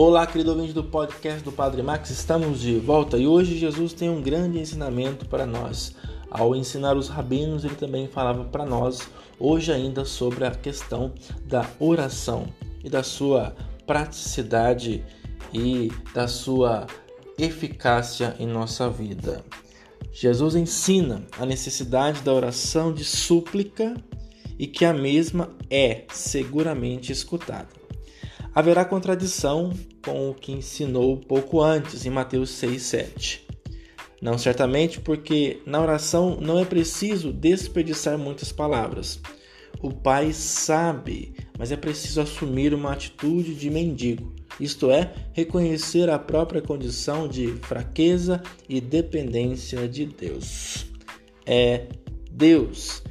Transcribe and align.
Olá, 0.00 0.24
querido 0.28 0.52
ouvinte 0.52 0.72
do 0.72 0.84
podcast 0.84 1.42
do 1.42 1.50
Padre 1.50 1.82
Max, 1.82 2.10
estamos 2.10 2.60
de 2.60 2.78
volta 2.78 3.18
e 3.18 3.26
hoje 3.26 3.58
Jesus 3.58 3.92
tem 3.92 4.08
um 4.08 4.22
grande 4.22 4.56
ensinamento 4.56 5.26
para 5.26 5.44
nós. 5.44 5.92
Ao 6.30 6.54
ensinar 6.54 6.96
os 6.96 7.08
rabinos, 7.08 7.64
ele 7.64 7.74
também 7.74 8.06
falava 8.06 8.44
para 8.44 8.64
nós, 8.64 9.10
hoje 9.40 9.72
ainda, 9.72 10.04
sobre 10.04 10.44
a 10.44 10.52
questão 10.52 11.12
da 11.44 11.68
oração 11.80 12.46
e 12.84 12.88
da 12.88 13.02
sua 13.02 13.56
praticidade 13.88 15.04
e 15.52 15.90
da 16.14 16.28
sua 16.28 16.86
eficácia 17.36 18.36
em 18.38 18.46
nossa 18.46 18.88
vida. 18.88 19.44
Jesus 20.12 20.54
ensina 20.54 21.26
a 21.36 21.44
necessidade 21.44 22.22
da 22.22 22.32
oração 22.32 22.94
de 22.94 23.04
súplica 23.04 23.96
e 24.56 24.68
que 24.68 24.84
a 24.84 24.94
mesma 24.94 25.50
é 25.68 26.04
seguramente 26.08 27.10
escutada. 27.10 27.77
Haverá 28.54 28.84
contradição 28.84 29.72
com 30.04 30.30
o 30.30 30.34
que 30.34 30.52
ensinou 30.52 31.16
pouco 31.16 31.60
antes 31.60 32.04
em 32.06 32.10
Mateus 32.10 32.50
6, 32.50 32.82
7. 32.82 33.46
Não 34.20 34.36
certamente 34.36 35.00
porque 35.00 35.62
na 35.64 35.80
oração 35.80 36.38
não 36.40 36.58
é 36.58 36.64
preciso 36.64 37.32
desperdiçar 37.32 38.18
muitas 38.18 38.50
palavras. 38.50 39.20
O 39.80 39.92
Pai 39.92 40.32
sabe, 40.32 41.34
mas 41.56 41.70
é 41.70 41.76
preciso 41.76 42.20
assumir 42.20 42.74
uma 42.74 42.92
atitude 42.92 43.54
de 43.54 43.70
mendigo, 43.70 44.34
isto 44.58 44.90
é, 44.90 45.14
reconhecer 45.32 46.10
a 46.10 46.18
própria 46.18 46.60
condição 46.60 47.28
de 47.28 47.46
fraqueza 47.62 48.42
e 48.68 48.80
dependência 48.80 49.86
de 49.86 50.06
Deus. 50.06 50.86
É 51.46 51.86
Deus. 52.30 53.02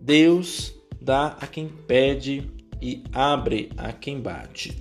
Deus 0.00 0.74
dá 1.00 1.36
a 1.40 1.46
quem 1.46 1.68
pede 1.68 2.50
e 2.80 3.02
abre 3.12 3.70
a 3.76 3.92
quem 3.92 4.20
bate. 4.20 4.76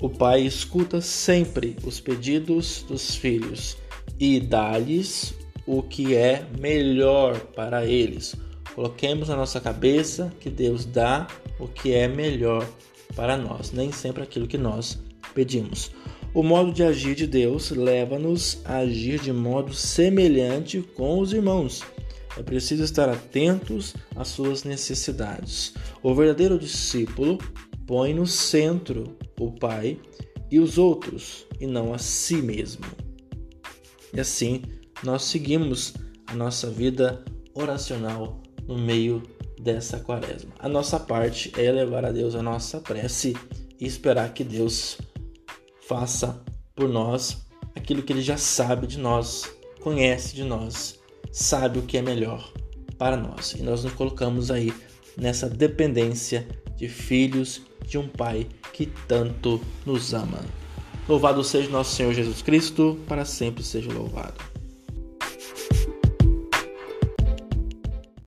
O 0.00 0.08
pai 0.08 0.42
escuta 0.42 1.00
sempre 1.00 1.76
os 1.84 2.00
pedidos 2.00 2.84
dos 2.88 3.14
filhos 3.16 3.76
e 4.18 4.38
dá-lhes 4.38 5.34
o 5.66 5.82
que 5.82 6.14
é 6.14 6.46
melhor 6.58 7.38
para 7.38 7.84
eles. 7.84 8.34
Coloquemos 8.74 9.28
na 9.28 9.36
nossa 9.36 9.60
cabeça 9.60 10.32
que 10.38 10.48
Deus 10.48 10.84
dá 10.84 11.26
o 11.58 11.66
que 11.66 11.92
é 11.92 12.06
melhor 12.06 12.64
para 13.16 13.36
nós, 13.36 13.72
nem 13.72 13.90
sempre 13.90 14.22
aquilo 14.22 14.46
que 14.46 14.56
nós 14.56 14.98
pedimos. 15.34 15.90
O 16.32 16.42
modo 16.42 16.72
de 16.72 16.84
agir 16.84 17.16
de 17.16 17.26
Deus 17.26 17.70
leva-nos 17.70 18.60
a 18.64 18.78
agir 18.78 19.18
de 19.18 19.32
modo 19.32 19.74
semelhante 19.74 20.80
com 20.94 21.18
os 21.18 21.32
irmãos. 21.32 21.82
É 22.38 22.42
preciso 22.42 22.84
estar 22.84 23.08
atentos 23.08 23.96
às 24.14 24.28
suas 24.28 24.62
necessidades. 24.62 25.74
O 26.00 26.14
verdadeiro 26.14 26.56
discípulo 26.56 27.36
põe 27.84 28.14
no 28.14 28.28
centro 28.28 29.18
o 29.40 29.50
Pai 29.50 29.98
e 30.48 30.60
os 30.60 30.78
outros, 30.78 31.46
e 31.58 31.66
não 31.66 31.92
a 31.92 31.98
si 31.98 32.36
mesmo. 32.36 32.84
E 34.14 34.20
assim 34.20 34.62
nós 35.02 35.24
seguimos 35.24 35.94
a 36.28 36.34
nossa 36.34 36.70
vida 36.70 37.24
oracional 37.54 38.40
no 38.68 38.78
meio 38.78 39.20
dessa 39.60 39.98
quaresma. 39.98 40.52
A 40.60 40.68
nossa 40.68 41.00
parte 41.00 41.52
é 41.58 41.64
elevar 41.64 42.04
a 42.04 42.12
Deus 42.12 42.36
a 42.36 42.42
nossa 42.42 42.80
prece 42.80 43.34
e 43.80 43.84
esperar 43.84 44.32
que 44.32 44.44
Deus 44.44 44.96
faça 45.88 46.40
por 46.76 46.88
nós 46.88 47.38
aquilo 47.74 48.02
que 48.02 48.12
Ele 48.12 48.22
já 48.22 48.36
sabe 48.36 48.86
de 48.86 48.98
nós, 48.98 49.50
conhece 49.80 50.36
de 50.36 50.44
nós 50.44 50.98
sabe 51.38 51.78
o 51.78 51.82
que 51.82 51.96
é 51.96 52.02
melhor 52.02 52.52
para 52.98 53.16
nós. 53.16 53.52
E 53.52 53.62
nós 53.62 53.84
nos 53.84 53.92
colocamos 53.92 54.50
aí 54.50 54.72
nessa 55.16 55.48
dependência 55.48 56.46
de 56.76 56.88
filhos 56.88 57.62
de 57.86 57.96
um 57.96 58.08
Pai 58.08 58.48
que 58.72 58.86
tanto 59.06 59.60
nos 59.86 60.12
ama. 60.12 60.40
Louvado 61.08 61.42
seja 61.44 61.70
nosso 61.70 61.94
Senhor 61.94 62.12
Jesus 62.12 62.42
Cristo, 62.42 62.98
para 63.06 63.24
sempre 63.24 63.62
seja 63.62 63.90
louvado. 63.92 64.57